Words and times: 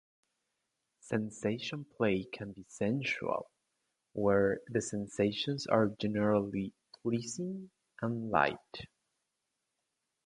Sensation 1.01 1.85
play 1.95 2.23
can 2.33 2.53
be 2.53 2.65
"sensual", 2.67 3.51
where 4.13 4.61
the 4.65 4.81
sensations 4.81 5.67
are 5.67 5.89
generally 5.89 6.73
pleasing 7.03 7.69
and 8.01 8.31
light. 8.31 8.87